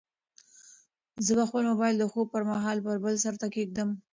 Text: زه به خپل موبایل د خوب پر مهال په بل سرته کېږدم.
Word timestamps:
زه 1.25 1.31
به 1.37 1.43
خپل 1.49 1.63
موبایل 1.71 1.95
د 1.99 2.05
خوب 2.11 2.27
پر 2.33 2.43
مهال 2.49 2.77
په 2.85 2.91
بل 3.03 3.15
سرته 3.23 3.47
کېږدم. 3.55 3.89